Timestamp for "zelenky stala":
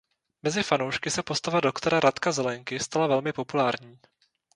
2.31-3.07